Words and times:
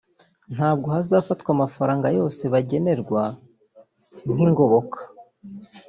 ntabwo 0.55 0.87
hazafatwa 0.95 1.49
amafaranga 1.55 2.07
yose 2.17 2.41
bagenerwa 2.53 3.23
nk’ingoboka 4.31 4.99